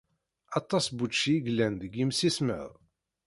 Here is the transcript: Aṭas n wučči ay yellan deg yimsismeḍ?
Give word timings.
Aṭas 0.59 0.85
n 0.89 0.93
wučči 0.95 1.29
ay 1.35 1.39
yellan 1.45 1.73
deg 1.81 1.91
yimsismeḍ? 1.97 2.71